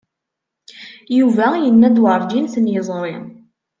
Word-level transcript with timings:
Yuba 1.17 1.45
yenna-d 1.63 1.97
werǧin 2.03 2.45
ten-yeẓri. 2.53 3.17